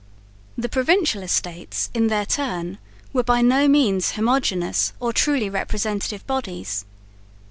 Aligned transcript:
The 0.57 0.67
Provincial 0.67 1.21
Estates 1.21 1.91
in 1.93 2.07
their 2.07 2.25
turn 2.25 2.79
were 3.13 3.21
by 3.21 3.43
no 3.43 3.67
means 3.67 4.13
homogeneous 4.13 4.93
or 4.99 5.13
truly 5.13 5.47
representative 5.47 6.25
bodies. 6.25 6.85